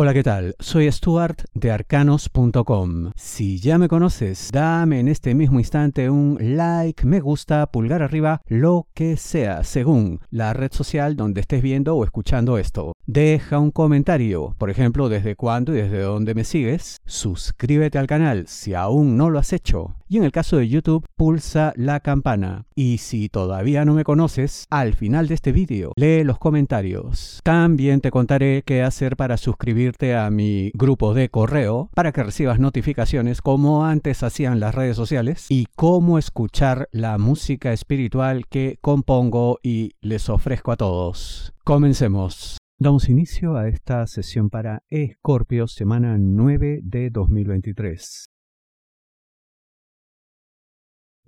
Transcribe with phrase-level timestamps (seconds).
[0.00, 0.54] Hola, ¿qué tal?
[0.60, 3.10] Soy Stuart de arcanos.com.
[3.16, 8.40] Si ya me conoces, dame en este mismo instante un like, me gusta, pulgar arriba,
[8.46, 12.92] lo que sea, según la red social donde estés viendo o escuchando esto.
[13.08, 16.98] Deja un comentario, por ejemplo, desde cuándo y desde dónde me sigues.
[17.04, 19.96] Suscríbete al canal si aún no lo has hecho.
[20.06, 22.66] Y en el caso de YouTube, pulsa la campana.
[22.80, 27.40] Y si todavía no me conoces, al final de este vídeo, lee los comentarios.
[27.42, 32.60] También te contaré qué hacer para suscribirte a mi grupo de correo para que recibas
[32.60, 39.58] notificaciones como antes hacían las redes sociales y cómo escuchar la música espiritual que compongo
[39.60, 41.52] y les ofrezco a todos.
[41.64, 42.58] Comencemos.
[42.78, 48.28] Damos inicio a esta sesión para Escorpio, semana 9 de 2023.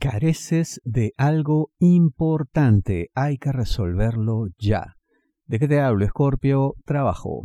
[0.00, 4.96] Careces de algo importante, hay que resolverlo ya.
[5.44, 6.74] ¿De qué te hablo, Escorpio?
[6.86, 7.42] Trabajo.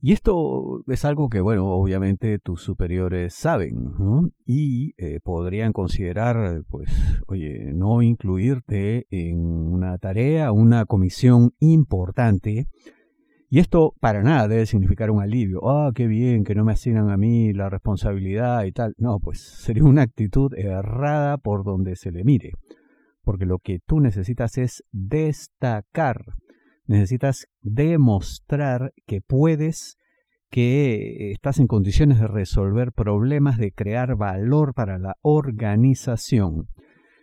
[0.00, 3.92] Y esto es algo que, bueno, obviamente tus superiores saben
[4.46, 6.90] y eh, podrían considerar, pues,
[7.26, 12.66] oye, no incluirte en una tarea, una comisión importante.
[13.48, 15.68] Y esto para nada debe significar un alivio.
[15.68, 18.94] Ah, qué bien que no me asignan a mí la responsabilidad y tal.
[18.98, 22.52] No, pues sería una actitud errada por donde se le mire.
[23.22, 26.24] Porque lo que tú necesitas es destacar
[26.86, 29.98] necesitas demostrar que puedes,
[30.50, 36.68] que estás en condiciones de resolver problemas, de crear valor para la organización.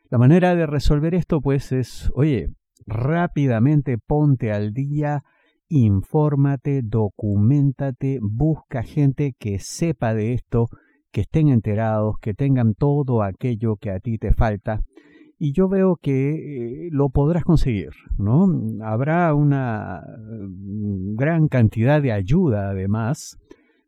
[0.09, 2.49] La manera de resolver esto pues es, oye,
[2.85, 5.23] rápidamente ponte al día,
[5.69, 10.67] infórmate, documentate, busca gente que sepa de esto,
[11.11, 14.81] que estén enterados, que tengan todo aquello que a ti te falta
[15.43, 18.47] y yo veo que eh, lo podrás conseguir, ¿no?
[18.81, 23.37] Habrá una mm, gran cantidad de ayuda además.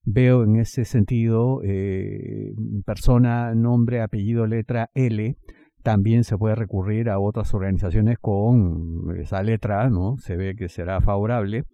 [0.03, 2.53] Veo en ese sentido eh,
[2.85, 5.37] persona, nombre, apellido, letra L.
[5.85, 10.17] También se puede recurrir a otras organizaciones con esa letra, ¿no?
[10.17, 11.65] Se ve que será favorable.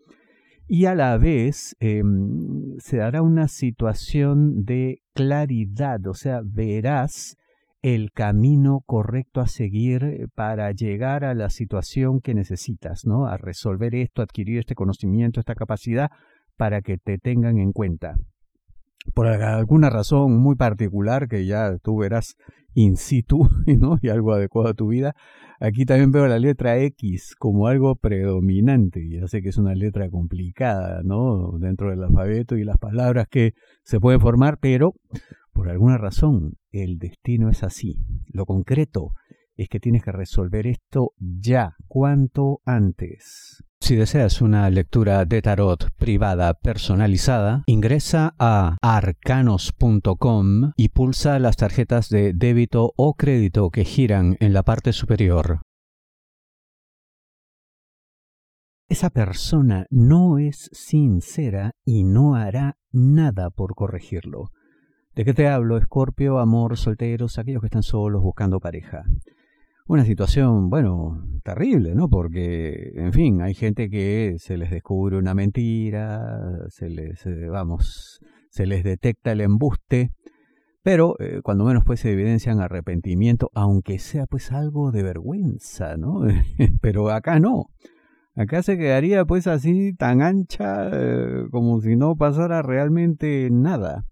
[0.68, 7.38] Y a la vez em, se dará una situación de claridad, o sea, verás
[7.82, 13.28] el camino correcto a seguir para llegar a la situación que necesitas, ¿no?
[13.28, 16.12] A resolver esto, adquirir este conocimiento, esta capacidad
[16.58, 18.18] para que te tengan en cuenta.
[19.14, 22.36] Por alguna razón muy particular que ya tú verás
[22.74, 23.48] in situ.
[24.02, 25.16] Y algo adecuado a tu vida.
[25.60, 29.08] Aquí también veo la letra X como algo predominante.
[29.10, 31.52] Ya sé que es una letra complicada, ¿no?
[31.60, 33.54] Dentro del alfabeto y las palabras que
[33.84, 34.96] se pueden formar, pero
[35.54, 37.98] por alguna razón, el destino es así.
[38.28, 39.12] Lo concreto
[39.62, 43.64] es que tienes que resolver esto ya, cuanto antes.
[43.80, 52.10] Si deseas una lectura de tarot privada personalizada, ingresa a arcanos.com y pulsa las tarjetas
[52.10, 55.62] de débito o crédito que giran en la parte superior.
[58.90, 64.50] Esa persona no es sincera y no hará nada por corregirlo.
[65.16, 65.78] ¿De qué te hablo?
[65.78, 69.04] Escorpio, amor, solteros, aquellos que están solos buscando pareja.
[69.92, 72.08] Una situación, bueno, terrible, ¿no?
[72.08, 76.32] Porque, en fin, hay gente que se les descubre una mentira,
[76.70, 80.12] se les, eh, vamos, se les detecta el embuste,
[80.82, 86.22] pero eh, cuando menos pues se evidencian arrepentimiento, aunque sea pues algo de vergüenza, ¿no?
[86.82, 87.66] pero acá no.
[88.34, 94.06] Acá se quedaría pues así tan ancha eh, como si no pasara realmente nada.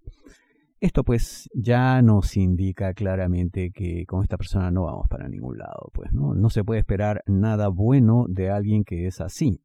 [0.81, 5.91] Esto pues ya nos indica claramente que con esta persona no vamos para ningún lado,
[5.93, 9.61] pues no, no se puede esperar nada bueno de alguien que es así,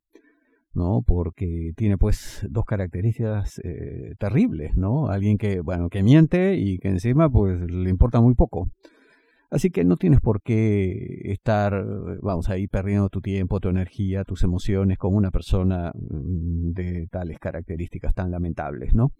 [0.72, 1.02] ¿no?
[1.06, 5.06] Porque tiene pues dos características eh, terribles, ¿no?
[5.06, 8.70] Alguien que, bueno, que miente y que encima pues le importa muy poco.
[9.54, 11.72] Así que no tienes por qué estar,
[12.22, 17.38] vamos, ahí perdiendo tu tiempo, tu energía, tus emociones con una persona mm, de tales
[17.38, 19.12] características tan lamentables, ¿no?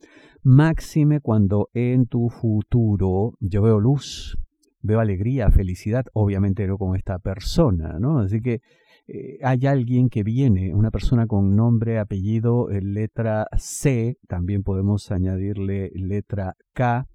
[0.43, 4.37] Máxime cuando en tu futuro yo veo luz,
[4.83, 8.19] veo alegría, felicidad, obviamente no con esta persona, ¿no?
[8.19, 8.59] Así que
[9.07, 15.13] eh, hay alguien que viene, una persona con nombre, apellido, eh, letra C, también podemos
[15.13, 17.07] añadirle letra K,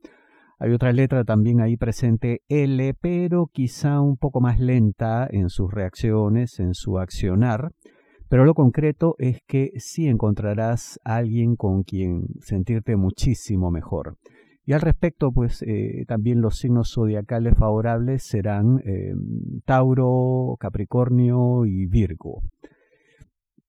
[0.60, 5.74] hay otra letra también ahí presente, L, pero quizá un poco más lenta en sus
[5.74, 7.72] reacciones, en su accionar.
[8.28, 14.18] Pero lo concreto es que sí encontrarás a alguien con quien sentirte muchísimo mejor.
[14.66, 19.14] Y al respecto, pues eh, también los signos zodiacales favorables serán eh,
[19.66, 22.44] Tauro, Capricornio y Virgo.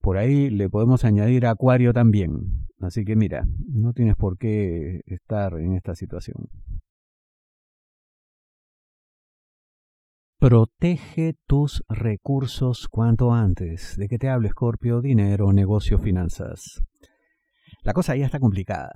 [0.01, 2.67] Por ahí le podemos añadir Acuario también.
[2.79, 6.49] Así que mira, no tienes por qué estar en esta situación.
[10.39, 13.95] Protege tus recursos cuanto antes.
[13.95, 14.99] ¿De qué te hablo, Scorpio?
[14.99, 16.81] Dinero, negocio, finanzas.
[17.83, 18.91] La cosa ya está complicada.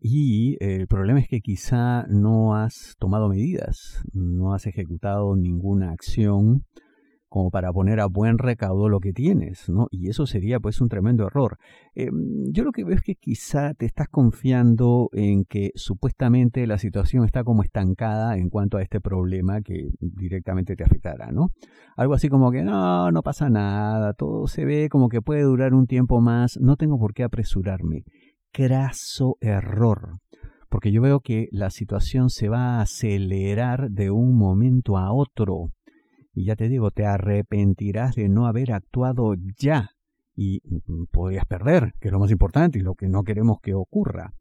[0.00, 6.64] Y el problema es que quizá no has tomado medidas, no has ejecutado ninguna acción
[7.28, 9.86] como para poner a buen recaudo lo que tienes, ¿no?
[9.90, 11.58] Y eso sería pues un tremendo error.
[11.94, 16.78] Em, yo lo que veo es que quizá te estás confiando en que supuestamente la
[16.78, 21.48] situación está como estancada en cuanto a este problema que directamente te afectará, ¿no?
[21.96, 25.74] Algo así como que no, no pasa nada, todo se ve como que puede durar
[25.74, 28.04] un tiempo más, no tengo por qué apresurarme.
[28.52, 30.18] Craso error
[30.68, 35.70] porque yo veo que la situación se va a acelerar de un momento a otro.
[36.38, 39.90] Y ya te digo, te arrepentirás de no haber actuado ya.
[40.36, 43.74] Y mm, podrías perder, que es lo más importante y lo que no queremos que
[43.74, 44.34] ocurra.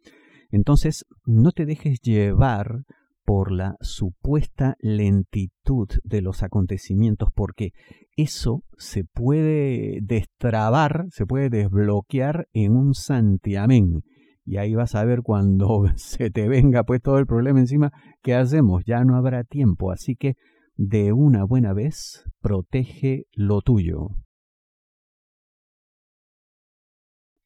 [0.52, 2.84] Entonces, no te dejes llevar
[3.26, 7.72] por la supuesta lentitud de los acontecimientos, porque
[8.16, 14.04] eso se puede destrabar, se puede desbloquear en un santiamén.
[14.46, 17.92] Y ahí vas a ver cuando se te venga pues todo el problema encima,
[18.22, 18.84] ¿qué hacemos?
[18.86, 19.92] Ya no habrá tiempo.
[19.92, 20.36] Así que
[20.78, 24.10] de una buena vez, protege lo tuyo.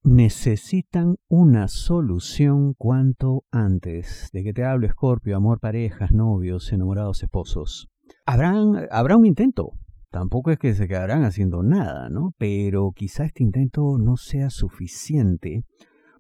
[0.04, 4.30] Necesitan una solución cuanto antes.
[4.34, 5.38] ¿De que te hablo, Escorpio?
[5.38, 7.88] Amor, parejas, novios, enamorados, esposos.
[8.26, 9.72] Habrán, habrá un intento.
[10.10, 12.34] Tampoco es que se quedarán haciendo nada, ¿no?
[12.38, 15.64] Pero quizá este intento no sea suficiente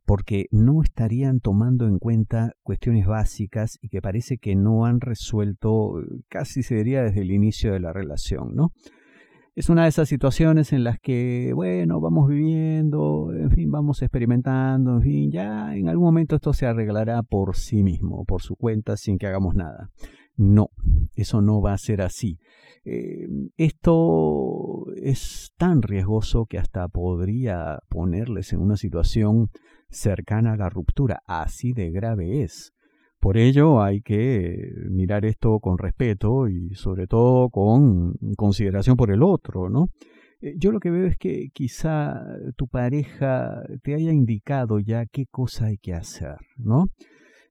[0.05, 5.93] porque no estarían tomando en cuenta cuestiones básicas y que parece que no han resuelto,
[6.29, 8.71] casi se diría desde el inicio de la relación, ¿no?
[9.53, 14.95] Es una de esas situaciones en las que, bueno, vamos viviendo, en fin, vamos experimentando,
[14.95, 18.95] en fin, ya en algún momento esto se arreglará por sí mismo, por su cuenta,
[18.95, 19.89] sin que hagamos nada.
[20.41, 20.69] No,
[21.13, 22.39] eso no va a ser así.
[22.83, 23.27] Eh,
[23.57, 29.49] esto es tan riesgoso que hasta podría ponerles en una situación
[29.91, 31.21] cercana a la ruptura.
[31.27, 32.73] Así de grave es.
[33.19, 34.57] Por ello hay que
[34.89, 39.89] mirar esto con respeto y sobre todo con consideración por el otro, ¿no?
[40.41, 42.19] Eh, yo lo que veo es que quizá
[42.55, 46.87] tu pareja te haya indicado ya qué cosa hay que hacer, ¿no?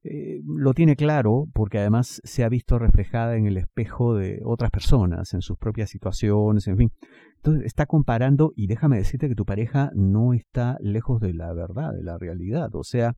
[0.02, 4.70] Eh, lo tiene claro porque además se ha visto reflejada en el espejo de otras
[4.70, 6.92] personas, en sus propias situaciones, en fin.
[7.36, 11.92] Entonces está comparando y déjame decirte que tu pareja no está lejos de la verdad,
[11.92, 12.74] de la realidad.
[12.74, 13.14] O sea,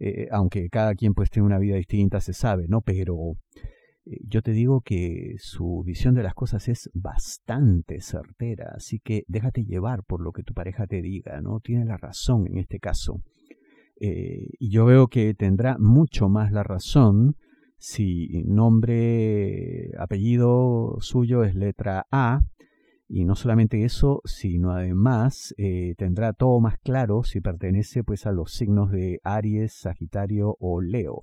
[0.00, 2.80] eh, aunque cada quien pues tiene una vida distinta, se sabe, ¿no?
[2.82, 3.36] Pero
[4.04, 9.24] eh, yo te digo que su visión de las cosas es bastante certera, así que
[9.28, 11.60] déjate llevar por lo que tu pareja te diga, ¿no?
[11.60, 13.22] Tiene la razón en este caso.
[14.00, 17.36] Eh, y yo veo que tendrá mucho más la razón
[17.78, 22.40] si nombre, apellido suyo es letra A,
[23.08, 28.32] y no solamente eso, sino además eh, tendrá todo más claro si pertenece pues a
[28.32, 31.22] los signos de Aries, Sagitario o Leo.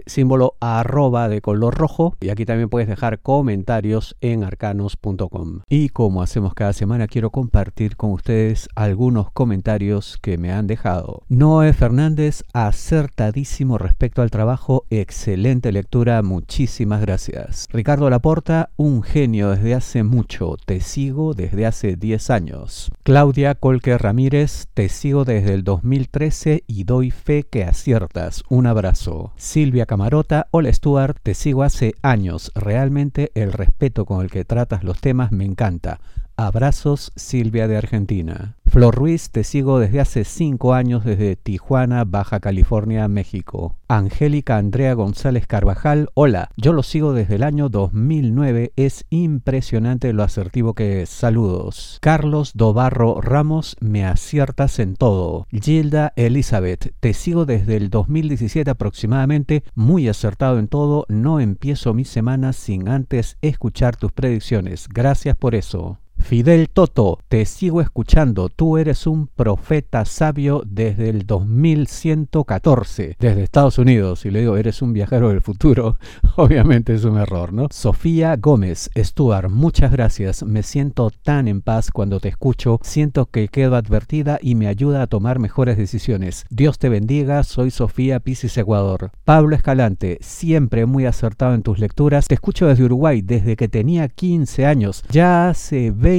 [0.05, 5.61] símbolo arroba de color rojo y aquí también puedes dejar comentarios en arcanos.com.
[5.69, 11.23] Y como hacemos cada semana, quiero compartir con ustedes algunos comentarios que me han dejado.
[11.29, 17.67] Noé Fernández, acertadísimo respecto al trabajo, excelente lectura, muchísimas gracias.
[17.71, 22.91] Ricardo Laporta, un genio desde hace mucho, te sigo desde hace 10 años.
[23.03, 28.43] Claudia Colque Ramírez, te sigo desde el 2013 y doy fe que aciertas.
[28.49, 29.31] Un abrazo.
[29.35, 32.53] Silvia Camarota, hola Stuart, te sigo hace años.
[32.55, 35.99] Realmente el respeto con el que tratas los temas me encanta.
[36.37, 38.55] Abrazos, Silvia de Argentina.
[38.71, 43.75] Flor Ruiz, te sigo desde hace cinco años desde Tijuana, Baja California, México.
[43.89, 50.23] Angélica Andrea González Carvajal, hola, yo lo sigo desde el año 2009, es impresionante lo
[50.23, 51.09] asertivo que es.
[51.09, 51.97] Saludos.
[51.99, 55.47] Carlos Dobarro Ramos, me aciertas en todo.
[55.51, 62.05] Gilda Elizabeth, te sigo desde el 2017 aproximadamente, muy acertado en todo, no empiezo mi
[62.05, 64.87] semana sin antes escuchar tus predicciones.
[64.87, 66.00] Gracias por eso.
[66.21, 68.47] Fidel Toto, te sigo escuchando.
[68.49, 74.25] Tú eres un profeta sabio desde el 2114, desde Estados Unidos.
[74.25, 75.97] Y le digo, eres un viajero del futuro.
[76.37, 77.67] Obviamente es un error, ¿no?
[77.71, 80.43] Sofía Gómez, Stuart, muchas gracias.
[80.43, 82.79] Me siento tan en paz cuando te escucho.
[82.83, 86.45] Siento que quedo advertida y me ayuda a tomar mejores decisiones.
[86.49, 87.43] Dios te bendiga.
[87.43, 89.11] Soy Sofía Pisis Ecuador.
[89.25, 92.27] Pablo Escalante, siempre muy acertado en tus lecturas.
[92.27, 95.03] Te escucho desde Uruguay desde que tenía 15 años.
[95.09, 96.10] Ya hace 20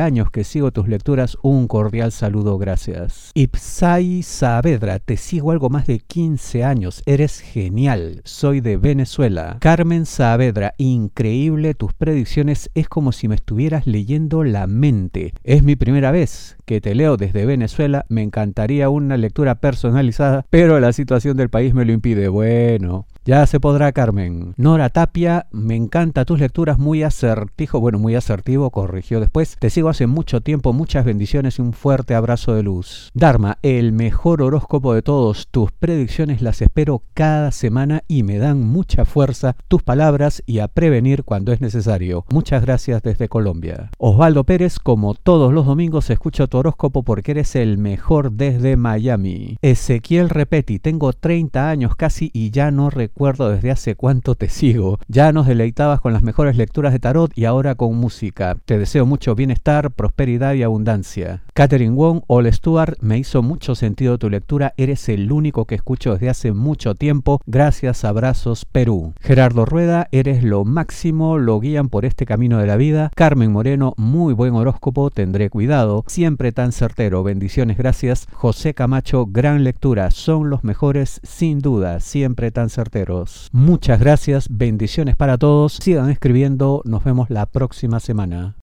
[0.00, 1.38] años que sigo tus lecturas.
[1.42, 3.30] Un cordial saludo, gracias.
[3.34, 7.02] Ipsai Saavedra, te sigo algo más de 15 años.
[7.06, 8.20] Eres genial.
[8.24, 9.56] Soy de Venezuela.
[9.60, 12.70] Carmen Saavedra, increíble tus predicciones.
[12.74, 15.32] Es como si me estuvieras leyendo la mente.
[15.44, 18.04] Es mi primera vez que te leo desde Venezuela.
[18.08, 22.28] Me encantaría una lectura personalizada, pero la situación del país me lo impide.
[22.28, 24.54] Bueno, ya se podrá, Carmen.
[24.56, 29.58] Nora Tapia, me encanta tus lecturas, muy asertivo, bueno, muy asertivo, corrigió después.
[29.60, 33.10] Te sigo hace mucho tiempo, muchas bendiciones y un fuerte abrazo de luz.
[33.12, 35.48] Dharma, el mejor horóscopo de todos.
[35.50, 40.68] Tus predicciones las espero cada semana y me dan mucha fuerza tus palabras y a
[40.68, 42.24] prevenir cuando es necesario.
[42.30, 43.90] Muchas gracias desde Colombia.
[43.98, 49.58] Osvaldo Pérez, como todos los domingos, escucho tu horóscopo porque eres el mejor desde Miami.
[49.60, 54.48] Ezequiel Repeti, tengo 30 años casi y ya no recuerdo recuerdo desde hace cuánto te
[54.48, 55.00] sigo.
[55.08, 58.56] Ya nos deleitabas con las mejores lecturas de tarot y ahora con música.
[58.64, 61.42] Te deseo mucho bienestar, prosperidad y abundancia.
[61.58, 64.74] Catherine Wong, All Stuart, me hizo mucho sentido tu lectura.
[64.76, 67.40] Eres el único que escucho desde hace mucho tiempo.
[67.46, 69.12] Gracias, abrazos, Perú.
[69.20, 73.10] Gerardo Rueda, eres lo máximo, lo guían por este camino de la vida.
[73.16, 76.04] Carmen Moreno, muy buen horóscopo, tendré cuidado.
[76.06, 78.28] Siempre tan certero, bendiciones, gracias.
[78.32, 83.24] José Camacho, gran lectura, son los mejores, sin duda, siempre tan certero.
[83.50, 85.80] Muchas gracias, bendiciones para todos.
[85.82, 88.58] Sigan escribiendo, nos vemos la próxima semana.